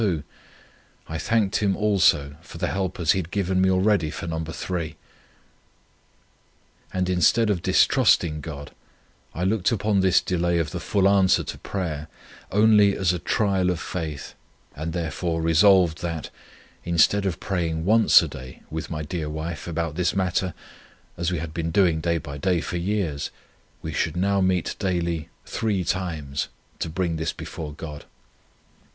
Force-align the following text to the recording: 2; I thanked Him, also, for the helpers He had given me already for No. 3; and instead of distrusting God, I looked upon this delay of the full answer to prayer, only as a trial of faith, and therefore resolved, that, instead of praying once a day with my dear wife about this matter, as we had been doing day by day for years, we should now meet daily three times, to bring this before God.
2; 0.01 0.23
I 1.07 1.19
thanked 1.19 1.57
Him, 1.57 1.77
also, 1.77 2.35
for 2.41 2.57
the 2.57 2.69
helpers 2.69 3.11
He 3.11 3.19
had 3.19 3.29
given 3.29 3.61
me 3.61 3.69
already 3.69 4.09
for 4.09 4.25
No. 4.25 4.43
3; 4.43 4.95
and 6.91 7.07
instead 7.07 7.51
of 7.51 7.61
distrusting 7.61 8.41
God, 8.41 8.71
I 9.35 9.43
looked 9.43 9.71
upon 9.71 9.99
this 9.99 10.19
delay 10.19 10.57
of 10.57 10.71
the 10.71 10.79
full 10.79 11.07
answer 11.07 11.43
to 11.43 11.57
prayer, 11.59 12.07
only 12.51 12.97
as 12.97 13.13
a 13.13 13.19
trial 13.19 13.69
of 13.69 13.79
faith, 13.79 14.33
and 14.75 14.91
therefore 14.91 15.39
resolved, 15.39 16.01
that, 16.01 16.31
instead 16.83 17.27
of 17.27 17.39
praying 17.39 17.85
once 17.85 18.23
a 18.23 18.27
day 18.27 18.63
with 18.71 18.89
my 18.89 19.03
dear 19.03 19.29
wife 19.29 19.67
about 19.67 19.93
this 19.93 20.15
matter, 20.15 20.55
as 21.15 21.31
we 21.31 21.37
had 21.37 21.53
been 21.53 21.69
doing 21.69 22.01
day 22.01 22.17
by 22.17 22.39
day 22.39 22.59
for 22.59 22.77
years, 22.77 23.29
we 23.83 23.93
should 23.93 24.17
now 24.17 24.41
meet 24.41 24.75
daily 24.79 25.29
three 25.45 25.83
times, 25.83 26.47
to 26.79 26.89
bring 26.89 27.17
this 27.17 27.33
before 27.33 27.71
God. 27.73 28.05